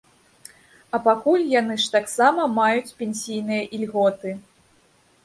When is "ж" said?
1.83-1.91